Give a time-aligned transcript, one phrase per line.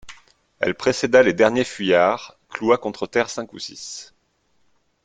[0.59, 4.15] Elle précéda les derniers fuyards, cloua contre terre cinq ou six.